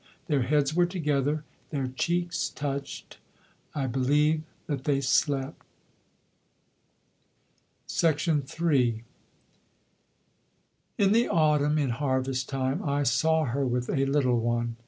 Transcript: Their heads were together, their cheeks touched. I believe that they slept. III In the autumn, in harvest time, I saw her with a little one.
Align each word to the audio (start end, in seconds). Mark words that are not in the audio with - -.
Their 0.25 0.41
heads 0.41 0.73
were 0.73 0.87
together, 0.87 1.43
their 1.69 1.85
cheeks 1.87 2.49
touched. 2.49 3.19
I 3.75 3.85
believe 3.85 4.41
that 4.65 4.85
they 4.85 4.99
slept. 4.99 5.61
III 8.03 9.03
In 10.97 11.11
the 11.11 11.29
autumn, 11.29 11.77
in 11.77 11.89
harvest 11.91 12.49
time, 12.49 12.81
I 12.81 13.03
saw 13.03 13.43
her 13.45 13.63
with 13.63 13.89
a 13.91 14.07
little 14.07 14.39
one. 14.39 14.75